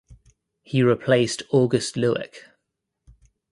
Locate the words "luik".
1.95-2.37